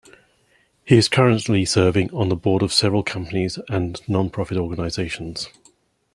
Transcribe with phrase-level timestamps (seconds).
[0.83, 5.47] He is currently serving on the board of several companies and non-profit organizations.